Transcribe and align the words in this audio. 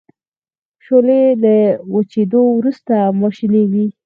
شولې 0.85 1.21
له 1.43 1.55
وچیدو 1.93 2.41
وروسته 2.57 2.93
ماشینیږي. 3.21 3.85